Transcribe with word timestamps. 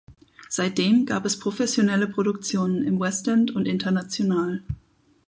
Seitdem 0.49 1.05
gab 1.05 1.25
es 1.25 1.37
professionelle 1.37 2.07
Produktionen 2.07 2.83
im 2.85 2.99
West 2.99 3.27
End 3.27 3.51
und 3.51 3.67
international. 3.67 4.63